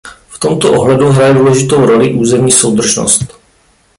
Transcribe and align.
V 0.27 0.39
tomto 0.39 0.73
ohledu 0.73 1.09
hraje 1.11 1.33
důležitou 1.33 1.85
roli 1.85 2.13
územní 2.13 2.51
soudržnost. 2.51 3.33